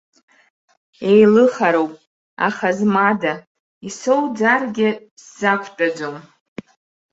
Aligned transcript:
Еилыхароуп, 1.09 1.91
аха 2.47 2.67
змада, 2.77 3.33
исоуӡаргьы 3.87 4.89
сзақәтәаӡом. 5.23 6.15